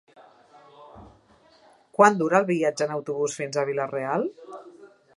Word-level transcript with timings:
Quant 1.99 2.19
dura 2.23 2.41
el 2.41 2.49
viatge 2.49 2.89
en 2.89 2.97
autobús 2.99 3.39
fins 3.43 3.61
a 3.65 3.71
Vila-real? 3.71 4.31